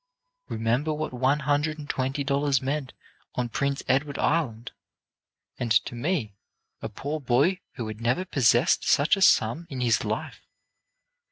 Remember 0.49 0.91
what 0.95 1.13
one 1.13 1.41
hundred 1.41 1.77
and 1.77 1.87
twenty 1.87 2.23
dollars 2.23 2.59
meant 2.59 2.93
on 3.35 3.49
Prince 3.49 3.83
Edward 3.87 4.17
Island, 4.17 4.71
and 5.59 5.71
to 5.71 5.93
me, 5.93 6.33
a 6.81 6.89
poor 6.89 7.19
boy 7.19 7.59
who 7.75 7.87
had 7.87 8.01
never 8.01 8.25
possessed 8.25 8.83
such 8.89 9.15
a 9.15 9.21
sum 9.21 9.67
in 9.69 9.81
his 9.81 10.03
life. 10.03 10.41